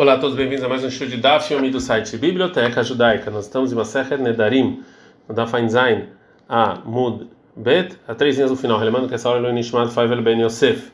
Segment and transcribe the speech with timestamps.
[0.00, 3.30] Olá a todos, bem-vindos a mais um estudo de Daf, filme do site Biblioteca Judaica.
[3.30, 4.82] Nós estamos em Masechet Nedarim,
[5.28, 6.04] no Daf Zain,
[6.48, 9.90] a Mud Bet, a três linhas do final, relembrando que essa hora é o Nishmat
[9.90, 10.90] Faivel Ben Yosef.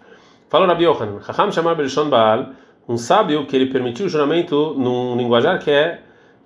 [0.48, 2.48] Fala Rabi Yohanan, Chacham chamar Berishon Baal,
[2.88, 6.00] um sábio que ele permitiu o juramento num linguajar que é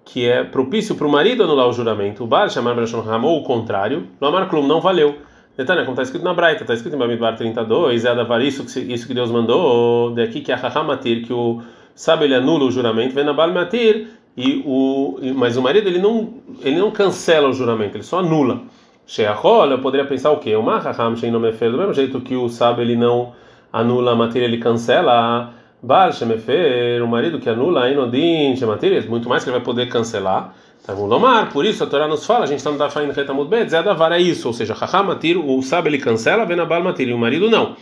[0.05, 2.25] que é propício para o marido anular o juramento.
[2.25, 5.17] O Baal chamar Berishon Chacham, ou o contrário, no Amar Klum não valeu.
[5.57, 9.07] Detalhe, como está escrito na Braita, está escrito em Bamidbar 32, é Adavar, isso, isso
[9.07, 11.63] que Deus mandou, daqui que é a Chacham Matir, que o
[12.01, 16.33] sabe ele anula o juramento, vem na Balmatir, e o mas o marido ele não
[16.63, 18.63] ele não cancela o juramento, ele só anula.
[19.07, 20.57] Sheachol, eu poderia pensar o quê?
[20.57, 23.33] O Mahaham Sheinomefer, do mesmo jeito que o sábio ele não
[23.71, 25.53] anula a matéria, ele cancela.
[25.83, 29.89] Baal Shemefer, o marido que anula a Inodin Shematir, muito mais que ele vai poder
[29.89, 30.55] cancelar.
[30.87, 33.71] Tá Lomar, por isso a Torá nos fala, a gente está no Dafain Retamud Bet,
[33.71, 36.83] Zé Davar é isso, ou seja, Chacham Matir, o sábio ele cancela, vem na Baal
[36.83, 37.77] Matir, e o marido não.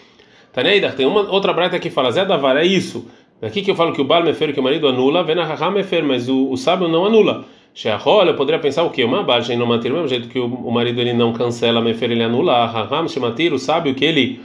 [0.52, 3.06] Taneida, tem uma outra brata que fala, Zé Davar é isso.
[3.40, 6.04] Daqui que eu falo que o Baal Mefer, que o marido anula, vem na Mefer,
[6.04, 7.44] mas o, o sábio não anula.
[7.72, 9.04] Sheachol, eu poderia pensar o quê?
[9.04, 12.10] Uma Baal não manter, do mesmo jeito que o, o marido ele não cancela Mefer,
[12.10, 12.66] ele anula.
[12.66, 14.40] Raham Shematir, o sábio que ele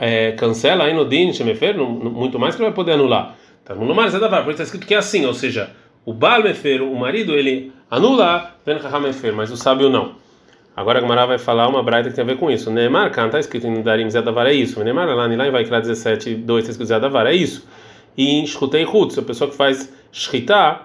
[0.00, 3.36] é, cancela, Din Shemefer, muito mais que ele vai poder anular.
[3.64, 5.70] Tá no é da por isso está escrito que é assim, ou seja,
[6.04, 10.16] o Baal Mefer, o marido, ele anula, vem Raham Mefer, mas o sábio não.
[10.76, 12.68] Agora a Gamara vai falar uma braita que tem a ver com isso.
[12.68, 14.82] Neymar, está escrito em Darim Zedavar, é isso.
[14.82, 17.64] Neymar, lá em vai criar 17, 2, está escrito Zedavar, é isso
[18.16, 20.82] e em Shkutei Hutz, a pessoa que faz Shkita,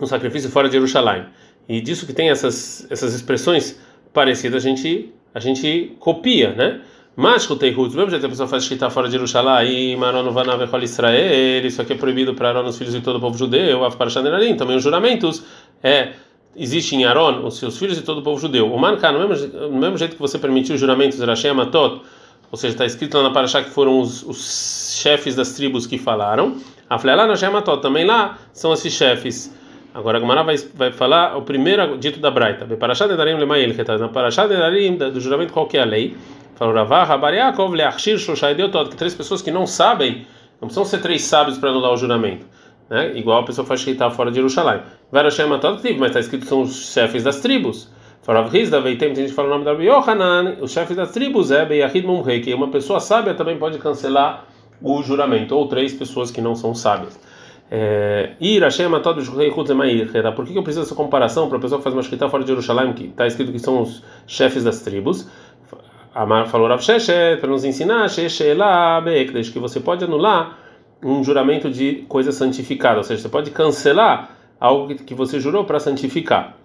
[0.00, 1.24] um sacrifício fora de Jerusalém.
[1.68, 3.78] E disso que tem essas, essas expressões
[4.12, 6.80] parecidas, a gente, a gente copia, né?
[7.14, 10.30] Mas Shkutei Hutz, mesmo jeito que a pessoa faz Shkita fora de Jerusalém, e Maron
[10.30, 13.36] Vanav Echol Israel, isso aqui é proibido para Aaron, os filhos de todo o povo
[13.36, 15.44] judeu, Afparashanenarim, também os juramentos,
[15.82, 16.12] é
[16.56, 18.72] existe em Aaron, os seus filhos e todo o povo judeu.
[18.72, 22.02] O Manká, no mesmo, no mesmo jeito que você permitiu os juramentos, Rashem Amatot,
[22.52, 25.96] ou seja, está escrito lá na Paraxá que foram os, os chefes das tribos que
[25.96, 26.58] falaram.
[26.88, 29.56] A lá na Shematot, também lá são esses chefes.
[29.94, 32.66] Agora a Gemara vai, vai falar o primeiro dito da Braita.
[33.06, 33.38] De Darim
[33.72, 36.14] que está na Paraxá de Darim, do juramento, qual que é a lei?
[36.54, 37.04] Falou Ravah,
[37.74, 40.26] Leachir, que três pessoas que não sabem,
[40.60, 42.44] não precisam ser três sábios para anular o juramento.
[42.90, 43.12] Né?
[43.14, 44.82] Igual a pessoa faz que está fora de Jerusalém.
[45.10, 47.88] Mas está escrito que são os chefes das tribos.
[48.22, 51.50] Farav Rizda, Veitem, tem gente que fala o nome da Yohanan, o chefe das tribos
[51.50, 54.44] é Beyahid Mumrei, que uma pessoa sábia também pode cancelar
[54.80, 57.18] o juramento, ou três pessoas que não são sábias.
[58.40, 59.20] Ir Hashem Atod
[60.36, 62.50] Por que eu preciso dessa comparação para a pessoa que faz uma escrita fora de
[62.50, 65.28] Jerusalém, que está escrito que são os chefes das tribos?
[66.14, 70.58] Amar falou Rav Sheshet, para nos ensinar, que você pode anular
[71.02, 75.80] um juramento de coisa santificada, ou seja, você pode cancelar algo que você jurou para
[75.80, 76.61] santificar.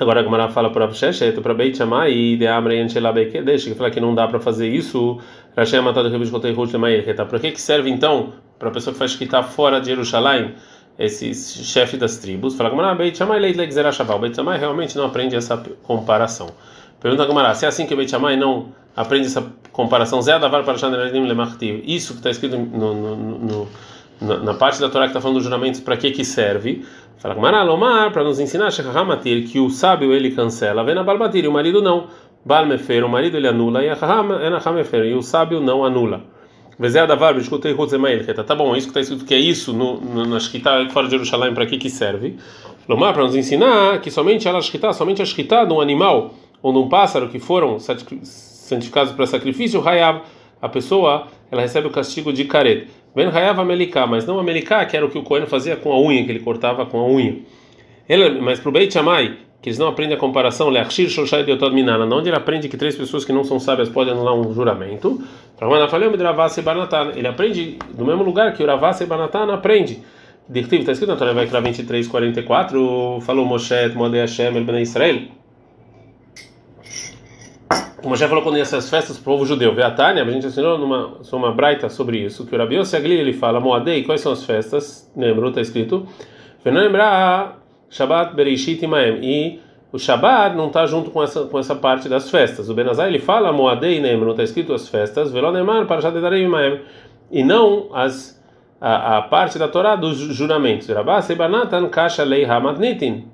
[0.00, 3.74] Agora a Gemara fala para Sheshet, para Beit Shammai e de Amrei Anshela Beikedesh, que
[3.74, 5.18] fala que não dá para fazer isso.
[5.54, 7.26] Rashi matado Rebish Kotei Rush Lemairketa.
[7.26, 10.54] Para que que serve então para a pessoa que faz que está fora de Jerusalém,
[10.98, 12.56] esse chefe das tribos?
[12.56, 14.18] Fala Gemara Beit Shammai Leit Legzera Shabal.
[14.18, 16.48] Beit Shammai realmente não aprende essa comparação.
[16.98, 20.32] Pergunta a Gemara, se é assim que o Beit Shammai não aprende essa comparação, Zé
[20.32, 21.82] Adavar para Shaneradim Lemartiv.
[21.84, 23.68] Isso que está escrito no, no, no
[24.20, 26.84] na, na, parte da Torá que está falando dos juramentos, para que que serve?
[27.18, 31.48] Fala Maralomar, para nos ensinar, Shechahamatir, que o sábio ele cancela, vem na Balbatir, e
[31.48, 32.08] o marido não.
[32.44, 33.96] Balmefer, o marido ele anula, e a
[34.64, 36.22] Hamefer, e o sábio não anula.
[36.78, 40.00] Vezé Adavar, escutei Ruzemael, que tá bom, isso que está escrito que é isso, no,
[40.00, 42.38] no, que está fora de Jerusalém, para que que serve?
[42.88, 46.32] Lomar, para nos ensinar que somente ela Shkita, somente a Shkita de um animal
[46.62, 50.22] ou de um pássaro que foram santificados para sacrifício, Hayab,
[50.60, 52.88] a pessoa, ela recebe o castigo de caret.
[53.14, 56.00] Ben Hayav Meliká, mas não Meliká, que era o que o Cohen fazia com a
[56.00, 57.38] unha, que ele cortava com a unha.
[58.08, 61.74] Ele, mas para o Beit Shammai, que eles não aprendem a comparação, Leachir Shoshai Deotod
[61.74, 65.22] Minana, onde ele aprende que três pessoas que não são sábias podem anular um juramento.
[67.14, 70.02] Ele aprende no mesmo lugar que o Ravassa e Banatan aprende.
[70.52, 75.20] Está escrito na Torá, vai para 23, 44, falou Moshe, Modé Hashem, El Israel.
[78.02, 79.74] O Moshe falou quando ia essas festas para o povo judeu.
[79.74, 82.96] Vê a Tânia, a gente ensinou numa uma braita sobre isso, que o Rabi Yossi
[82.96, 85.10] ele fala, Moadei, quais são as festas?
[85.14, 86.06] Lembrou, está escrito.
[87.90, 89.18] Shabbat Bereshit Imaem.
[89.22, 89.60] E
[89.92, 92.70] o Shabbat não está junto com essa, com essa parte das festas.
[92.70, 96.80] O Benazai ele fala, Moadei, não está escrito as festas, Velonemar, Parashat Imaem.
[97.30, 98.42] E não as,
[98.80, 100.88] a, a parte da Torá dos juramentos.
[100.88, 103.28] Rabasi Banatan Kasha Lei Hamatnitin.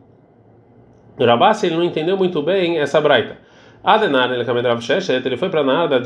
[1.21, 3.46] Rabasi ele não entendeu muito bem essa braita.
[3.87, 6.03] Adenar, ele foi para nada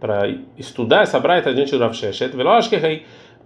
[0.00, 0.28] para
[0.58, 2.32] estudar essa braita diante do Rav Sheshet,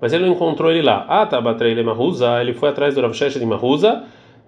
[0.01, 1.05] mas ele não encontrou ele lá.
[1.09, 4.03] Ah, tá, ele Mahuza, ele foi atrás do Rav Sheshet de Mahuza,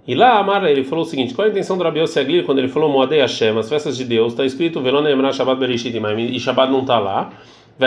[0.07, 2.69] e lá Amar, ele falou o seguinte: qual a intenção do Rabi Yossi quando ele
[2.69, 7.31] falou Moadei Hashem, as festas de Deus, está escrito e Shabbat não está lá.
[7.81, 7.83] E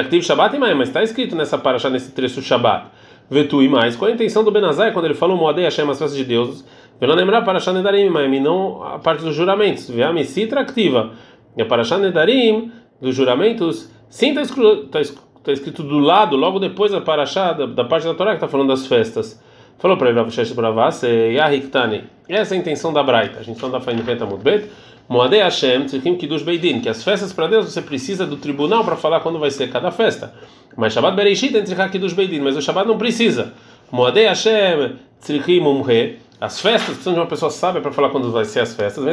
[0.76, 2.88] mas está escrito nessa paraxá, nesse trecho Shabbat.
[3.30, 3.96] Vetu e mais.
[3.96, 6.64] Qual a intenção do Benazai quando ele falou Moadei Hashem, as festas de Deus?
[7.00, 9.90] Vendo lembrar para Shanedarim, mas não a parte dos juramentos.
[9.90, 11.12] Vê a Messitra ativa.
[11.56, 12.72] E para Shanedarim,
[13.02, 15.00] dos juramentos, sim está escrito, tá
[15.44, 18.48] tá escrito do lado, logo depois da Parashá, da, da parte da Torá que está
[18.48, 19.42] falando das festas.
[19.78, 22.04] Falou para ele, Rav Bravas, Yahiktani.
[22.28, 23.40] Essa é a intenção da Braita.
[23.40, 24.70] A gente está falando Reta Mudbet.
[25.10, 28.98] Moadei Hashem, Tzrichim Kiddush Beidin, que as festas para Deus você precisa do tribunal para
[28.98, 30.34] falar quando vai ser cada festa.
[30.76, 33.54] Mas Shabbat Bereishit é Tzrichim Kiddush Beidin, mas o Shabbat não precisa.
[33.90, 38.44] Moadei Hashem, Tzrichim Umre, as festas precisam de uma pessoa sábia para falar quando vai
[38.44, 39.04] ser as festas.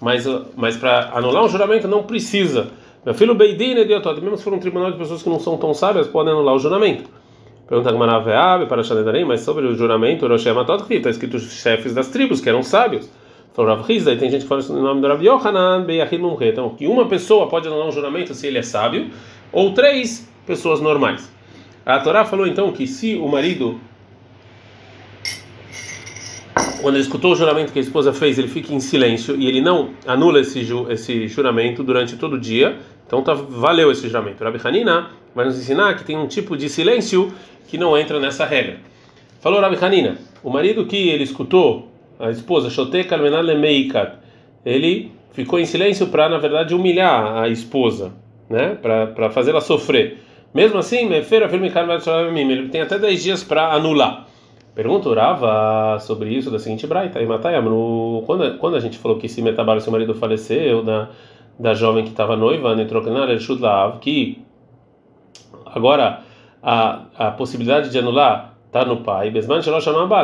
[0.00, 0.24] Mas,
[0.54, 2.68] mas para anular um juramento não precisa.
[3.04, 5.56] Meu filho Beidin é de mesmo se for um tribunal de pessoas que não são
[5.56, 7.08] tão sábias, podem anular o juramento.
[7.66, 12.08] Pergunta Gmaraveab para Shanedarim, mas sobre o juramento, Rosh Hamatot, está escrito os chefes das
[12.08, 13.08] tribos, que eram sábios.
[13.54, 16.18] Falou Rav Hizda, e tem gente que fala isso no nome do Rav Yohanan, Beyahid
[16.18, 16.48] Mumre.
[16.48, 19.10] Então, que uma pessoa pode anular um juramento se ele é sábio,
[19.52, 21.32] ou três pessoas normais.
[21.86, 23.78] A Torá falou então que se o marido,
[26.80, 29.60] quando ele escutou o juramento que a esposa fez, ele fica em silêncio e ele
[29.60, 34.42] não anula esse, ju, esse juramento durante todo o dia, então tá, valeu esse juramento.
[34.42, 37.32] Rabi Hanina vai nos ensinar que tem um tipo de silêncio
[37.68, 38.78] que não entra nessa regra.
[39.40, 42.70] Falou Rabi Hanina, o marido que ele escutou, a esposa,
[44.64, 48.12] ele ficou em silêncio para, na verdade, humilhar a esposa,
[48.48, 48.78] né?
[48.80, 50.18] para fazê-la sofrer.
[50.54, 51.08] Mesmo assim,
[52.52, 54.26] ele tem até 10 dias para anular.
[54.74, 57.26] Pergunta Urava sobre isso da seguinte braita, e
[58.26, 61.10] quando, quando a gente falou que se Metabara, seu marido faleceu, da,
[61.58, 62.74] da jovem que estava noiva,
[64.00, 64.42] que
[65.66, 66.22] agora
[66.62, 69.30] a, a possibilidade de anular está no pai.
[69.30, 69.60] Besman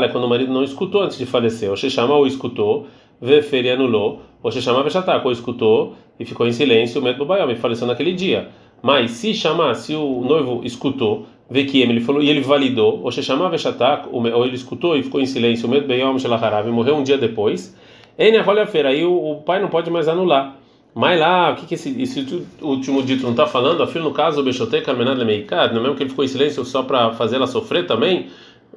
[0.04, 1.70] é quando o marido não escutou antes de falecer.
[1.70, 2.88] Ou chama ou escutou,
[3.20, 4.22] vefer e anulou.
[4.42, 8.48] Ou chama vechatak, ou escutou e ficou em silêncio, o medo e faleceu naquele dia.
[8.82, 13.12] Mas se chamar, se o noivo escutou, vê que ele falou e ele validou, ou
[13.22, 17.02] chama vechatak, ou ele escutou e ficou em silêncio, o medo bayom e morreu um
[17.02, 17.76] dia depois.
[18.18, 20.56] Aí o, o pai não pode mais anular.
[20.94, 23.82] Mas lá, o que, que esse, esse último dito não está falando?
[23.82, 26.64] Afirma no caso, o Bexote Carmenad Lemeikad, não é mesmo que ele ficou em silêncio
[26.64, 28.26] só para fazer ela sofrer também?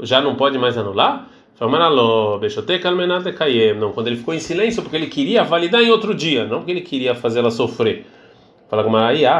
[0.01, 1.27] Já não pode mais anular?
[3.75, 6.71] Não, quando ele ficou em silêncio porque ele queria validar em outro dia, não porque
[6.71, 8.05] ele queria fazer ela sofrer.
[8.69, 8.91] Fala com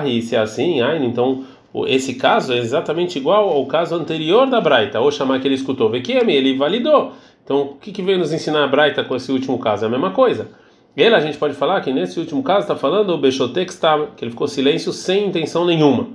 [0.08, 1.44] e se é assim, então
[1.88, 5.90] esse caso é exatamente igual ao caso anterior da Braita, ou chamar que ele escutou,
[5.90, 7.14] Vekiemi, ele validou.
[7.44, 9.86] Então o que, que veio nos ensinar a Braita com esse último caso?
[9.86, 10.52] É a mesma coisa.
[10.96, 13.74] Ele, a gente pode falar que nesse último caso está falando o Bechotek
[14.16, 16.10] que ele ficou silêncio sem intenção nenhuma.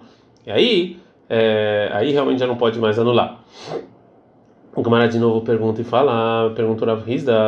[0.47, 0.97] E aí,
[1.29, 3.43] é, aí realmente já não pode mais anular.
[4.75, 7.03] O Gamara de novo pergunta e fala, pergunta o Rav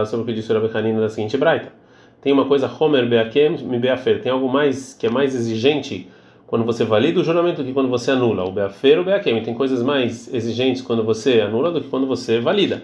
[0.06, 1.72] sobre o que disse o Rav Hanina da seguinte braita.
[2.20, 6.10] Tem uma coisa, Homer Beakem me Beafer, tem algo mais que é mais exigente
[6.46, 8.44] quando você valida o juramento do que quando você anula.
[8.44, 12.40] O Beafer ou Beakem, tem coisas mais exigentes quando você anula do que quando você
[12.40, 12.82] valida.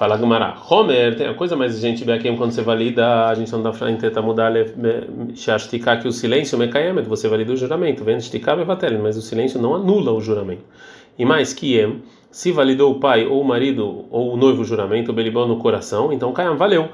[0.00, 0.54] Fala Gumara.
[0.70, 3.94] Homer tem a coisa mais exigente bem quando você valida, a gente não dá para
[3.98, 4.50] tentar mudar
[6.00, 8.56] que o silêncio mekayemet, você valida o juramento, vem esticar
[8.98, 10.64] mas o silêncio não anula o juramento.
[11.18, 12.00] E mais que em
[12.30, 16.10] se validou o pai ou o marido ou o noivo o juramento, belibão no coração,
[16.10, 16.88] então kayam valeu.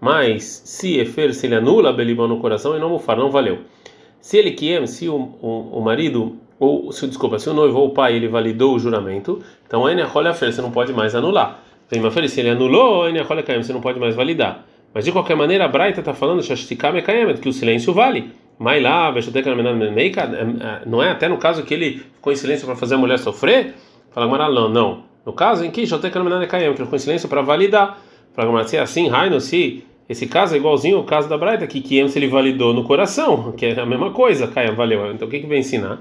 [0.00, 3.58] Mas se efer se ele anula belibão no coração e não mufar, não valeu.
[4.20, 7.88] Se ele kiem, se o, o, o marido ou se desculpa, se o noivo ou
[7.88, 9.96] o pai ele validou o juramento, então aí
[10.52, 11.71] você não pode mais anular.
[11.92, 13.06] Tem uma se ele anulou,
[13.62, 14.64] você não pode mais validar.
[14.94, 16.42] Mas de qualquer maneira, a Braita está falando
[17.38, 18.30] que o silêncio vale.
[18.80, 19.10] Lá,
[20.86, 23.74] não é até no caso que ele ficou em silêncio para fazer a mulher sofrer?
[24.10, 25.04] Fala Gmaral, não, não.
[25.26, 25.86] No caso em que
[26.78, 27.98] que ele ficou em silêncio para validar.
[28.32, 31.66] Fala Gmaral, se é assim, Raino, se esse caso é igualzinho ao caso da Braita,
[31.66, 35.12] que Kiem se ele validou no coração, que é a mesma coisa, Caia, valeu.
[35.12, 36.00] Então o que que vem ensinar?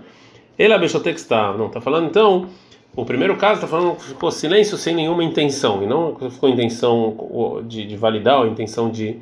[0.58, 2.48] Ele Beshotek está, não, está falando então
[2.96, 7.86] o primeiro caso está falando ficou silêncio sem nenhuma intenção, e não ficou intenção de,
[7.86, 9.18] de validar ou intenção de,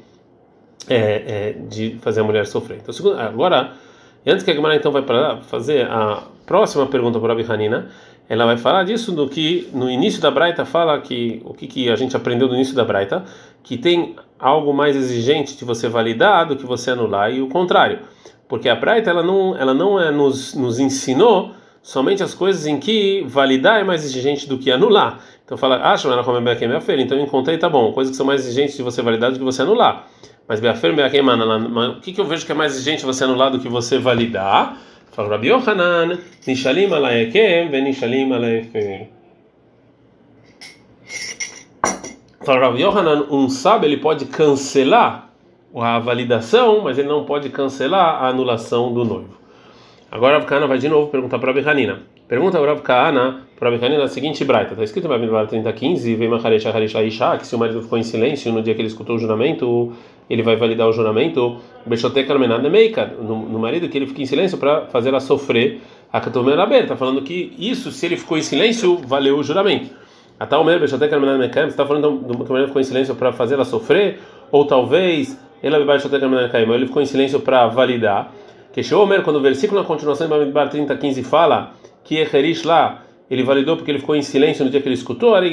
[0.88, 2.80] é, é, de fazer a mulher sofrer.
[2.82, 3.74] Então, segundo, agora,
[4.26, 7.90] antes que a Gemara então vai para fazer a próxima pergunta para a Hanina,
[8.28, 11.90] ela vai falar disso do que no início da Braita fala que o que, que
[11.90, 13.24] a gente aprendeu no início da Braita,
[13.64, 18.00] que tem algo mais exigente de você validar do que você anular e o contrário,
[18.48, 22.80] porque a Braita ela não ela não é, nos, nos ensinou somente as coisas em
[22.80, 25.20] que validar é mais exigente do que anular.
[25.44, 28.42] Então fala, come bem minha feira, então eu encontrei, tá bom, coisas que são mais
[28.42, 30.08] exigentes de você validar do que você anular.
[30.48, 33.60] Mas Beafer Beakem, o que, que eu vejo que é mais exigente você anular do
[33.60, 34.78] que você validar?
[35.12, 39.10] Fala Rabi Yohanan, Nishalim alaekem, ve Nishalim alaefer.
[42.42, 45.30] Fala Rabi Yohanan, um sábio ele pode cancelar
[45.76, 49.39] a validação, mas ele não pode cancelar a anulação do noivo.
[50.12, 52.00] Agora a Kana vai de novo perguntar para a Berranina.
[52.28, 54.72] Pergunta o Rav Kahana para Rav na seguinte braita.
[54.72, 58.02] Está escrito em Bamidbar 30:15, vem Maharesh Harish Laisha, que se o marido ficou em
[58.02, 59.94] silêncio no dia que ele escutou o juramento,
[60.28, 61.58] ele vai validar o juramento.
[61.86, 65.80] Bechote Karmenad Meika, no marido que ele fica em silêncio para fazer ela sofrer
[66.12, 69.92] a Katomena Está falando que isso, se ele ficou em silêncio, valeu o juramento.
[70.40, 73.54] Atalmer Bechote Karmenad Meika, você está falando que o marido ficou em silêncio para fazer
[73.54, 74.20] ela sofrer?
[74.52, 78.32] Ou talvez ele ficou em silêncio para validar.
[78.72, 81.74] Que Shomer, quando o versículo na continuação de Bamidbar 30:15 fala
[82.04, 85.36] que Echerish lá, ele validou porque ele ficou em silêncio no dia que ele escutou,
[85.36, 85.46] Aqui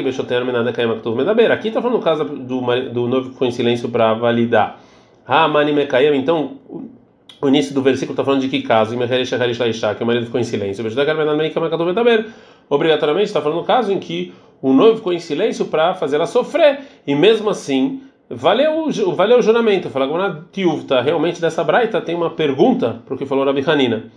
[1.69, 4.81] está falando no caso do, do noivo que ficou em silêncio para validar.
[6.15, 6.53] Então,
[7.41, 8.97] o início do versículo está falando de que caso?
[8.97, 10.85] Que o marido ficou em silêncio.
[12.69, 14.33] Obrigatoriamente está falando no caso em que
[14.63, 16.81] o noivo ficou em silêncio para fazer ela sofrer.
[17.07, 19.91] E mesmo assim, valeu, valeu o juramento.
[19.91, 24.11] Fala Tiuvta, realmente dessa braita tem uma pergunta para o que falou Rabi Hanina.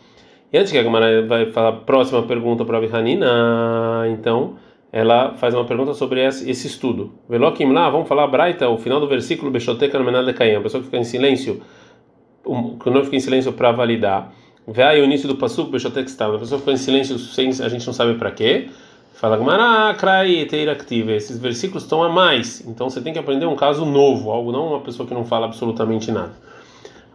[0.51, 4.55] E antes que a Gamara vai falar a próxima pergunta para a Bihanina, então
[4.91, 7.11] ela faz uma pergunta sobre esse, estudo.
[7.29, 10.61] Velokim lá, vamos falar a Braita, o final do versículo, Bechoteca no de Caim, a
[10.61, 11.61] pessoa que fica em silêncio,
[12.43, 14.33] que não fica em silêncio para validar.
[14.67, 17.69] Vê aí o início do Pasuk, Bechoteca estava, a pessoa fica em silêncio sem a
[17.69, 18.69] gente não sabe para quê.
[19.19, 19.37] Fala
[20.71, 24.49] Activa, esses versículos estão a mais, então você tem que aprender um caso novo, algo
[24.49, 26.31] não uma pessoa que não fala absolutamente nada.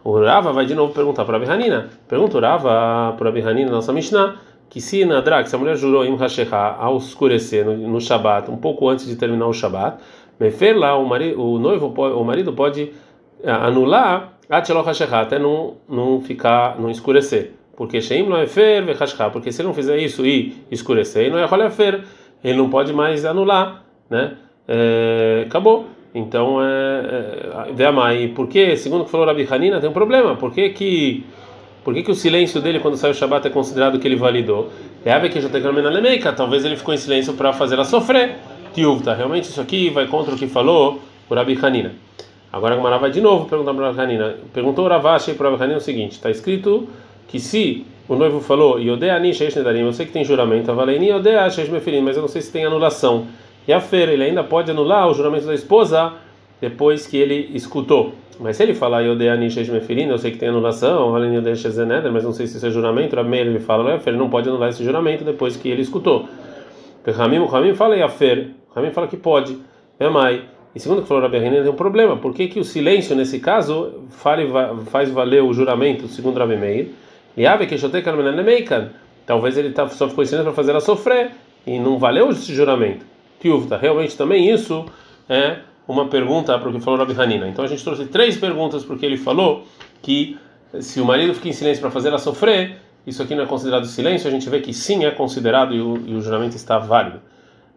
[0.03, 1.89] O Rava vai de novo perguntar para a Bihanina.
[2.07, 4.35] Pergunta o Rava para a Bihanina, nossa Mishnah,
[4.69, 8.51] que se na Drak, se a mulher jurou em Hashecha ao escurecer no, no Shabat,
[8.51, 9.97] um pouco antes de terminar o Shabat,
[10.39, 12.93] Mefer lá, o, marido, o noivo, o marido pode
[13.41, 17.53] é, anular Atchelo Hashecha, até não, não ficar, não escurecer.
[17.75, 18.83] Porque Sheim não é fer,
[19.31, 22.03] porque se ele não fizer isso e escurecer, não é fer,
[22.43, 24.37] ele não pode mais anular, né?
[24.67, 25.87] É, acabou.
[26.13, 30.37] Então, é, é, mãe, por que, segundo o que falou Rabi Hanina, tem um problema.
[30.37, 31.25] Por que que,
[31.83, 34.71] por que, que o silêncio dele quando sai o Shabat é considerado que ele validou?
[35.03, 35.61] É que já tem
[36.31, 38.37] talvez ele ficou em silêncio para fazer ela sofrer.
[38.73, 41.93] Tiuvta, realmente isso aqui vai contra o que falou o Rabi Hanina.
[42.51, 44.35] Agora a Gamara vai de novo perguntar para o Rabi Hanina.
[44.53, 46.87] Perguntou o Ravashi para o Rabi Hanina o seguinte: está escrito
[47.27, 51.49] que se o noivo falou, Yodeani Sheish Nedarim, eu sei que tem juramento, Avaleini Yodea
[51.49, 53.25] Sheish Mefirim, mas eu não sei se tem anulação.
[53.67, 56.13] E a feira, ele ainda pode anular o juramento da esposa
[56.61, 58.13] depois que ele escutou.
[58.39, 61.11] Mas se ele falar Yodeani Sheshmefirin, eu sei que tem anulação,
[62.11, 64.83] mas não sei se isso é juramento, Rameir ele fala, ele não pode anular esse
[64.83, 66.27] juramento depois que ele escutou.
[67.07, 69.57] Ramim, o Ramim fala Yafer, o Ramim fala que pode,
[69.99, 70.43] é mai.
[70.73, 73.39] E segundo que falou Rabi Hanina, tem um problema, por que, que o silêncio nesse
[73.39, 74.03] caso
[74.87, 76.89] faz valer o juramento, segundo Rabi Meir?
[79.25, 81.31] Talvez ele tá, só ficou ensinando para fazer ela sofrer
[81.65, 83.05] e não valeu esse juramento.
[83.39, 84.85] Tiuvta, realmente também isso
[85.27, 87.47] é uma pergunta para o que falou Rabi Hanina.
[87.47, 89.65] Então a gente trouxe três perguntas porque ele falou
[90.01, 90.37] que
[90.79, 93.85] se o marido fica em silêncio para fazer ela sofrer, isso aqui não é considerado
[93.85, 97.21] silêncio, a gente vê que sim é considerado e o, e o juramento está válido.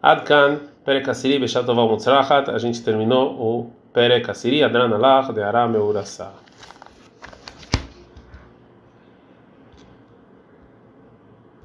[0.01, 6.31] Adkan, Perekassiri, Beshatoval Mutzrachat, a gente terminou o Perekassiri, Adran Allah, de Aram Eurasa.